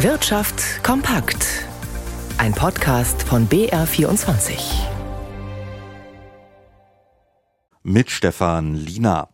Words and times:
Wirtschaft 0.00 0.84
kompakt. 0.84 1.64
Ein 2.36 2.52
Podcast 2.52 3.22
von 3.22 3.48
BR24. 3.48 4.58
Mit 7.82 8.10
Stefan 8.10 8.74
Lina. 8.74 9.30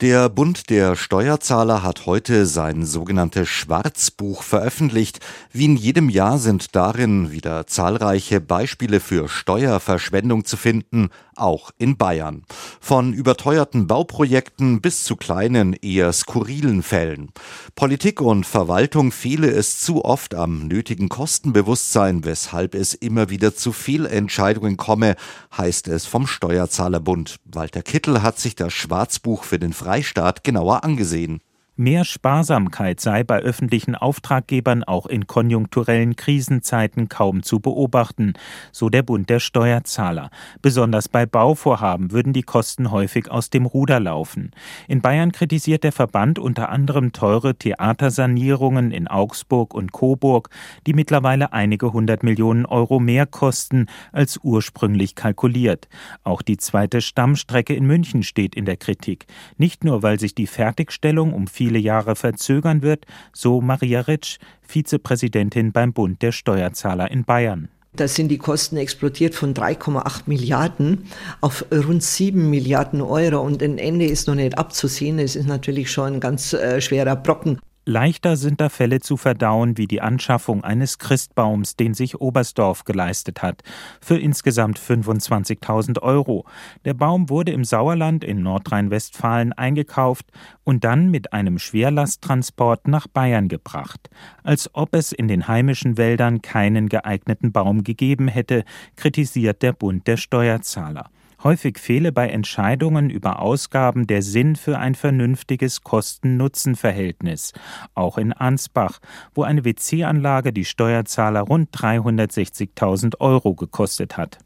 Der 0.00 0.30
Bund 0.30 0.70
der 0.70 0.96
Steuerzahler 0.96 1.82
hat 1.82 2.06
heute 2.06 2.46
sein 2.46 2.86
sogenanntes 2.86 3.48
Schwarzbuch 3.50 4.42
veröffentlicht. 4.42 5.20
Wie 5.52 5.66
in 5.66 5.76
jedem 5.76 6.08
Jahr 6.08 6.38
sind 6.38 6.74
darin 6.74 7.30
wieder 7.30 7.66
zahlreiche 7.66 8.40
Beispiele 8.40 9.00
für 9.00 9.28
Steuerverschwendung 9.28 10.46
zu 10.46 10.56
finden, 10.56 11.10
auch 11.36 11.70
in 11.78 11.96
Bayern. 11.96 12.44
Von 12.80 13.12
überteuerten 13.12 13.86
Bauprojekten 13.86 14.80
bis 14.80 15.04
zu 15.04 15.16
kleinen, 15.16 15.72
eher 15.74 16.12
skurrilen 16.12 16.82
Fällen. 16.82 17.30
Politik 17.74 18.20
und 18.20 18.46
Verwaltung 18.46 19.12
fehle 19.12 19.50
es 19.50 19.80
zu 19.80 20.04
oft 20.04 20.34
am 20.34 20.66
nötigen 20.66 21.08
Kostenbewusstsein, 21.08 22.24
weshalb 22.24 22.74
es 22.74 22.94
immer 22.94 23.30
wieder 23.30 23.54
zu 23.54 23.72
Fehlentscheidungen 23.72 24.76
komme, 24.76 25.16
heißt 25.56 25.88
es 25.88 26.06
vom 26.06 26.26
Steuerzahlerbund. 26.26 27.36
Walter 27.44 27.82
Kittel 27.82 28.22
hat 28.22 28.38
sich 28.38 28.56
das 28.56 28.72
Schwarzbuch 28.72 29.44
für 29.44 29.58
den 29.58 29.72
Freistaat 29.72 30.44
genauer 30.44 30.84
angesehen. 30.84 31.40
Mehr 31.76 32.04
Sparsamkeit 32.04 33.00
sei 33.00 33.24
bei 33.24 33.40
öffentlichen 33.40 33.96
Auftraggebern 33.96 34.84
auch 34.84 35.06
in 35.06 35.26
konjunkturellen 35.26 36.14
Krisenzeiten 36.14 37.08
kaum 37.08 37.42
zu 37.42 37.58
beobachten, 37.58 38.34
so 38.70 38.90
der 38.90 39.02
Bund 39.02 39.28
der 39.28 39.40
Steuerzahler. 39.40 40.30
Besonders 40.62 41.08
bei 41.08 41.26
Bauvorhaben 41.26 42.12
würden 42.12 42.32
die 42.32 42.44
Kosten 42.44 42.92
häufig 42.92 43.28
aus 43.28 43.50
dem 43.50 43.66
Ruder 43.66 43.98
laufen. 43.98 44.52
In 44.86 45.00
Bayern 45.00 45.32
kritisiert 45.32 45.82
der 45.82 45.90
Verband 45.90 46.38
unter 46.38 46.68
anderem 46.68 47.10
teure 47.10 47.56
Theatersanierungen 47.56 48.92
in 48.92 49.08
Augsburg 49.08 49.74
und 49.74 49.90
Coburg, 49.90 50.50
die 50.86 50.94
mittlerweile 50.94 51.52
einige 51.52 51.92
hundert 51.92 52.22
Millionen 52.22 52.66
Euro 52.66 53.00
mehr 53.00 53.26
kosten 53.26 53.86
als 54.12 54.38
ursprünglich 54.44 55.16
kalkuliert. 55.16 55.88
Auch 56.22 56.42
die 56.42 56.56
zweite 56.56 57.00
Stammstrecke 57.00 57.74
in 57.74 57.84
München 57.84 58.22
steht 58.22 58.54
in 58.54 58.64
der 58.64 58.76
Kritik. 58.76 59.26
Nicht 59.56 59.82
nur, 59.82 60.04
weil 60.04 60.20
sich 60.20 60.36
die 60.36 60.46
Fertigstellung 60.46 61.32
um 61.32 61.48
viele 61.64 61.78
Jahre 61.78 62.14
verzögern 62.14 62.82
wird, 62.82 63.06
so 63.32 63.62
Maria 63.62 64.00
Ritsch, 64.02 64.36
Vizepräsidentin 64.60 65.72
beim 65.72 65.94
Bund 65.94 66.20
der 66.20 66.32
Steuerzahler 66.32 67.10
in 67.10 67.24
Bayern. 67.24 67.68
Da 67.96 68.06
sind 68.06 68.28
die 68.28 68.38
Kosten 68.38 68.76
explodiert 68.76 69.34
von 69.34 69.54
3,8 69.54 70.22
Milliarden 70.26 71.06
auf 71.40 71.64
rund 71.72 72.02
7 72.02 72.50
Milliarden 72.50 73.00
Euro 73.00 73.40
und 73.40 73.62
ein 73.62 73.78
Ende 73.78 74.04
ist 74.04 74.26
noch 74.26 74.34
nicht 74.34 74.58
abzusehen. 74.58 75.18
Es 75.18 75.36
ist 75.36 75.46
natürlich 75.46 75.90
schon 75.90 76.14
ein 76.14 76.20
ganz 76.20 76.52
äh, 76.52 76.82
schwerer 76.82 77.16
Brocken. 77.16 77.60
Leichter 77.86 78.36
sind 78.38 78.62
da 78.62 78.70
Fälle 78.70 79.00
zu 79.00 79.18
verdauen 79.18 79.76
wie 79.76 79.86
die 79.86 80.00
Anschaffung 80.00 80.64
eines 80.64 80.98
Christbaums, 80.98 81.76
den 81.76 81.92
sich 81.92 82.18
Oberstdorf 82.18 82.84
geleistet 82.84 83.42
hat, 83.42 83.62
für 84.00 84.18
insgesamt 84.18 84.78
25.000 84.78 86.00
Euro. 86.00 86.46
Der 86.86 86.94
Baum 86.94 87.28
wurde 87.28 87.52
im 87.52 87.62
Sauerland 87.62 88.24
in 88.24 88.42
Nordrhein-Westfalen 88.42 89.52
eingekauft 89.52 90.24
und 90.64 90.84
dann 90.84 91.10
mit 91.10 91.34
einem 91.34 91.58
Schwerlasttransport 91.58 92.88
nach 92.88 93.06
Bayern 93.06 93.48
gebracht. 93.48 94.08
Als 94.42 94.70
ob 94.72 94.94
es 94.94 95.12
in 95.12 95.28
den 95.28 95.46
heimischen 95.46 95.98
Wäldern 95.98 96.40
keinen 96.40 96.88
geeigneten 96.88 97.52
Baum 97.52 97.84
gegeben 97.84 98.28
hätte, 98.28 98.64
kritisiert 98.96 99.62
der 99.62 99.74
Bund 99.74 100.06
der 100.06 100.16
Steuerzahler. 100.16 101.10
Häufig 101.44 101.78
fehle 101.78 102.10
bei 102.10 102.30
Entscheidungen 102.30 103.10
über 103.10 103.40
Ausgaben 103.40 104.06
der 104.06 104.22
Sinn 104.22 104.56
für 104.56 104.78
ein 104.78 104.94
vernünftiges 104.94 105.82
Kosten-Nutzen-Verhältnis. 105.82 107.52
Auch 107.94 108.16
in 108.16 108.32
Ansbach, 108.32 108.98
wo 109.34 109.42
eine 109.42 109.62
WC-Anlage 109.62 110.54
die 110.54 110.64
Steuerzahler 110.64 111.42
rund 111.42 111.70
360.000 111.76 113.20
Euro 113.20 113.54
gekostet 113.54 114.16
hat. 114.16 114.38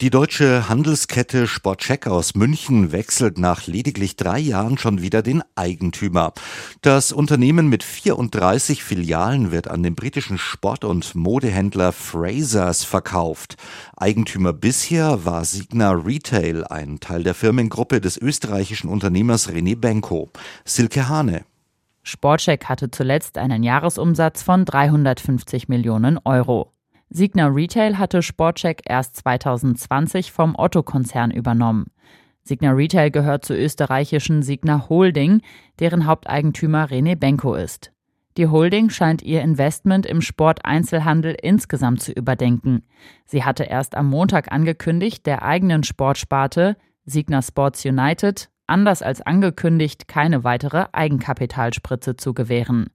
Die 0.00 0.10
deutsche 0.10 0.68
Handelskette 0.68 1.48
Sportcheck 1.48 2.06
aus 2.06 2.36
München 2.36 2.92
wechselt 2.92 3.36
nach 3.36 3.66
lediglich 3.66 4.14
drei 4.14 4.38
Jahren 4.38 4.78
schon 4.78 5.02
wieder 5.02 5.22
den 5.22 5.42
Eigentümer. 5.56 6.34
Das 6.82 7.10
Unternehmen 7.10 7.66
mit 7.66 7.82
34 7.82 8.84
Filialen 8.84 9.50
wird 9.50 9.66
an 9.66 9.82
den 9.82 9.96
britischen 9.96 10.38
Sport- 10.38 10.84
und 10.84 11.16
Modehändler 11.16 11.90
Frasers 11.90 12.84
verkauft. 12.84 13.56
Eigentümer 13.96 14.52
bisher 14.52 15.24
war 15.24 15.44
Signa 15.44 15.90
Retail, 15.90 16.64
ein 16.68 17.00
Teil 17.00 17.24
der 17.24 17.34
Firmengruppe 17.34 18.00
des 18.00 18.16
österreichischen 18.18 18.88
Unternehmers 18.90 19.48
René 19.50 19.76
Benko. 19.76 20.30
Silke 20.64 21.08
Hane. 21.08 21.44
Sportcheck 22.04 22.66
hatte 22.66 22.92
zuletzt 22.92 23.36
einen 23.36 23.64
Jahresumsatz 23.64 24.44
von 24.44 24.64
350 24.64 25.66
Millionen 25.68 26.20
Euro. 26.24 26.70
Signa 27.10 27.46
Retail 27.46 27.98
hatte 27.98 28.22
Sportcheck 28.22 28.82
erst 28.84 29.16
2020 29.16 30.30
vom 30.30 30.54
Otto-Konzern 30.56 31.30
übernommen. 31.30 31.86
Signa 32.42 32.72
Retail 32.72 33.10
gehört 33.10 33.44
zur 33.44 33.56
österreichischen 33.56 34.42
Signa 34.42 34.88
Holding, 34.88 35.42
deren 35.78 36.06
Haupteigentümer 36.06 36.86
René 36.88 37.16
Benko 37.16 37.54
ist. 37.54 37.92
Die 38.36 38.46
Holding 38.46 38.88
scheint 38.90 39.22
ihr 39.22 39.42
Investment 39.42 40.06
im 40.06 40.20
Sporteinzelhandel 40.20 41.34
insgesamt 41.42 42.02
zu 42.02 42.12
überdenken. 42.12 42.84
Sie 43.26 43.42
hatte 43.42 43.64
erst 43.64 43.96
am 43.96 44.08
Montag 44.08 44.52
angekündigt, 44.52 45.26
der 45.26 45.42
eigenen 45.42 45.82
Sportsparte 45.82 46.76
Signa 47.04 47.42
Sports 47.42 47.84
United 47.84 48.50
anders 48.66 49.02
als 49.02 49.22
angekündigt 49.22 50.08
keine 50.08 50.44
weitere 50.44 50.86
Eigenkapitalspritze 50.92 52.16
zu 52.16 52.34
gewähren. 52.34 52.90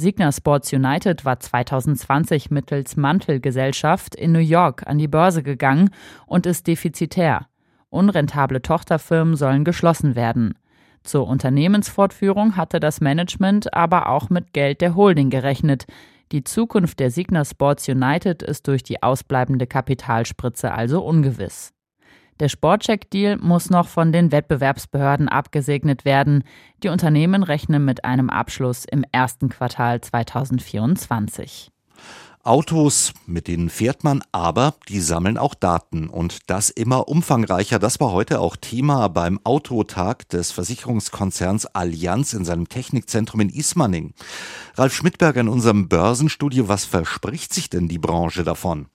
Signa 0.00 0.30
Sports 0.30 0.72
United 0.72 1.24
war 1.24 1.40
2020 1.40 2.52
mittels 2.52 2.96
Mantelgesellschaft 2.96 4.14
in 4.14 4.30
New 4.30 4.38
York 4.38 4.86
an 4.86 4.98
die 4.98 5.08
Börse 5.08 5.42
gegangen 5.42 5.90
und 6.24 6.46
ist 6.46 6.68
defizitär. 6.68 7.48
Unrentable 7.90 8.62
Tochterfirmen 8.62 9.34
sollen 9.34 9.64
geschlossen 9.64 10.14
werden. 10.14 10.54
Zur 11.02 11.26
Unternehmensfortführung 11.26 12.56
hatte 12.56 12.78
das 12.78 13.00
Management 13.00 13.74
aber 13.74 14.08
auch 14.08 14.30
mit 14.30 14.52
Geld 14.52 14.82
der 14.82 14.94
Holding 14.94 15.30
gerechnet. 15.30 15.86
Die 16.30 16.44
Zukunft 16.44 17.00
der 17.00 17.10
Signa 17.10 17.44
Sports 17.44 17.88
United 17.88 18.44
ist 18.44 18.68
durch 18.68 18.84
die 18.84 19.02
ausbleibende 19.02 19.66
Kapitalspritze 19.66 20.70
also 20.70 21.04
ungewiss. 21.04 21.72
Der 22.40 22.48
Sportcheck-Deal 22.48 23.38
muss 23.38 23.68
noch 23.68 23.88
von 23.88 24.12
den 24.12 24.30
Wettbewerbsbehörden 24.30 25.28
abgesegnet 25.28 26.04
werden. 26.04 26.44
Die 26.84 26.88
Unternehmen 26.88 27.42
rechnen 27.42 27.84
mit 27.84 28.04
einem 28.04 28.30
Abschluss 28.30 28.84
im 28.84 29.04
ersten 29.10 29.48
Quartal 29.48 30.00
2024. 30.00 31.72
Autos, 32.44 33.12
mit 33.26 33.48
denen 33.48 33.68
fährt 33.68 34.04
man, 34.04 34.22
aber 34.30 34.74
die 34.88 35.00
sammeln 35.00 35.36
auch 35.36 35.54
Daten 35.54 36.08
und 36.08 36.48
das 36.48 36.70
immer 36.70 37.08
umfangreicher. 37.08 37.78
Das 37.80 37.98
war 38.00 38.12
heute 38.12 38.40
auch 38.40 38.56
Thema 38.56 39.08
beim 39.08 39.40
Autotag 39.42 40.28
des 40.28 40.52
Versicherungskonzerns 40.52 41.66
Allianz 41.66 42.32
in 42.32 42.44
seinem 42.44 42.68
Technikzentrum 42.68 43.40
in 43.40 43.50
Ismaning. 43.50 44.14
Ralf 44.76 44.94
Schmidberger 44.94 45.40
in 45.40 45.48
unserem 45.48 45.88
Börsenstudio, 45.88 46.68
was 46.68 46.84
verspricht 46.84 47.52
sich 47.52 47.68
denn 47.68 47.88
die 47.88 47.98
Branche 47.98 48.44
davon? 48.44 48.86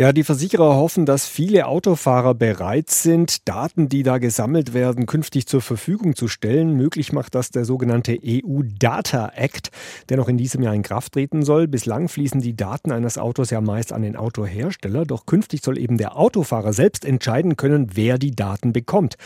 Ja, 0.00 0.14
die 0.14 0.24
Versicherer 0.24 0.76
hoffen, 0.76 1.04
dass 1.04 1.26
viele 1.26 1.66
Autofahrer 1.66 2.32
bereit 2.32 2.88
sind, 2.88 3.46
Daten, 3.46 3.90
die 3.90 4.02
da 4.02 4.16
gesammelt 4.16 4.72
werden, 4.72 5.04
künftig 5.04 5.46
zur 5.46 5.60
Verfügung 5.60 6.16
zu 6.16 6.26
stellen. 6.26 6.74
Möglich 6.74 7.12
macht 7.12 7.34
das 7.34 7.50
der 7.50 7.66
sogenannte 7.66 8.18
EU 8.24 8.62
Data 8.78 9.30
Act, 9.34 9.68
der 10.08 10.16
noch 10.16 10.30
in 10.30 10.38
diesem 10.38 10.62
Jahr 10.62 10.74
in 10.74 10.80
Kraft 10.80 11.12
treten 11.12 11.42
soll. 11.42 11.68
Bislang 11.68 12.08
fließen 12.08 12.40
die 12.40 12.56
Daten 12.56 12.92
eines 12.92 13.18
Autos 13.18 13.50
ja 13.50 13.60
meist 13.60 13.92
an 13.92 14.00
den 14.00 14.16
Autohersteller, 14.16 15.04
doch 15.04 15.26
künftig 15.26 15.62
soll 15.62 15.76
eben 15.76 15.98
der 15.98 16.16
Autofahrer 16.16 16.72
selbst 16.72 17.04
entscheiden 17.04 17.58
können, 17.58 17.88
wer 17.92 18.16
die 18.16 18.30
Daten 18.30 18.72
bekommt. 18.72 19.16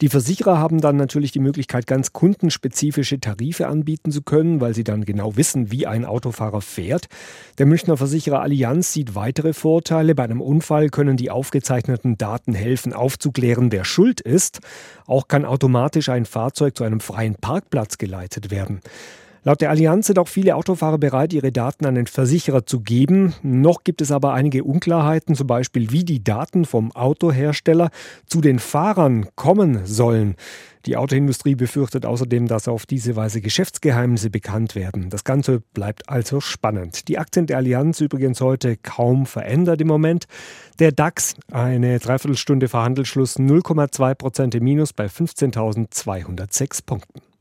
Die 0.00 0.08
Versicherer 0.08 0.56
haben 0.56 0.80
dann 0.80 0.96
natürlich 0.96 1.32
die 1.32 1.40
Möglichkeit, 1.40 1.86
ganz 1.86 2.14
kundenspezifische 2.14 3.20
Tarife 3.20 3.66
anbieten 3.66 4.10
zu 4.10 4.22
können, 4.22 4.62
weil 4.62 4.74
sie 4.74 4.84
dann 4.84 5.04
genau 5.04 5.36
wissen, 5.36 5.70
wie 5.70 5.86
ein 5.86 6.06
Autofahrer 6.06 6.62
fährt. 6.62 7.08
Der 7.58 7.66
Münchner 7.66 7.98
Versicherer 7.98 8.40
Allianz 8.40 8.94
sieht 8.94 9.14
weitere 9.14 9.52
Vorteile. 9.52 10.21
Bei 10.22 10.26
einem 10.26 10.40
Unfall 10.40 10.88
können 10.88 11.16
die 11.16 11.32
aufgezeichneten 11.32 12.16
Daten 12.16 12.54
helfen, 12.54 12.92
aufzuklären, 12.92 13.72
wer 13.72 13.84
schuld 13.84 14.20
ist. 14.20 14.60
Auch 15.04 15.26
kann 15.26 15.44
automatisch 15.44 16.10
ein 16.10 16.26
Fahrzeug 16.26 16.76
zu 16.76 16.84
einem 16.84 17.00
freien 17.00 17.34
Parkplatz 17.34 17.98
geleitet 17.98 18.52
werden. 18.52 18.82
Laut 19.44 19.60
der 19.60 19.70
Allianz 19.70 20.06
sind 20.06 20.20
auch 20.20 20.28
viele 20.28 20.54
Autofahrer 20.54 20.98
bereit, 20.98 21.32
ihre 21.32 21.50
Daten 21.50 21.84
an 21.84 21.96
den 21.96 22.06
Versicherer 22.06 22.64
zu 22.64 22.78
geben. 22.78 23.34
Noch 23.42 23.82
gibt 23.82 24.00
es 24.00 24.12
aber 24.12 24.34
einige 24.34 24.62
Unklarheiten, 24.62 25.34
zum 25.34 25.48
Beispiel 25.48 25.90
wie 25.90 26.04
die 26.04 26.22
Daten 26.22 26.64
vom 26.64 26.92
Autohersteller 26.92 27.90
zu 28.24 28.40
den 28.40 28.60
Fahrern 28.60 29.26
kommen 29.34 29.84
sollen. 29.84 30.36
Die 30.86 30.96
Autoindustrie 30.96 31.56
befürchtet 31.56 32.06
außerdem, 32.06 32.46
dass 32.46 32.68
auf 32.68 32.86
diese 32.86 33.16
Weise 33.16 33.40
Geschäftsgeheimnisse 33.40 34.30
bekannt 34.30 34.76
werden. 34.76 35.10
Das 35.10 35.24
Ganze 35.24 35.60
bleibt 35.74 36.08
also 36.08 36.40
spannend. 36.40 37.08
Die 37.08 37.18
Aktien 37.18 37.46
der 37.46 37.56
Allianz 37.56 38.00
übrigens 38.00 38.40
heute 38.40 38.76
kaum 38.76 39.26
verändert 39.26 39.80
im 39.80 39.88
Moment. 39.88 40.26
Der 40.78 40.92
DAX 40.92 41.34
eine 41.50 41.98
Dreiviertelstunde 41.98 42.68
vor 42.68 42.84
Handelsschluss 42.84 43.40
0,2 43.40 44.14
Prozent 44.14 44.54
im 44.54 44.62
Minus 44.62 44.92
bei 44.92 45.06
15.206 45.06 46.86
Punkten. 46.86 47.31